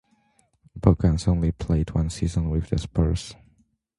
Bogans 0.75 1.27
only 1.27 1.51
played 1.51 1.93
one 1.93 2.09
season 2.09 2.49
with 2.49 2.71
the 2.71 2.79
Spurs. 2.79 3.35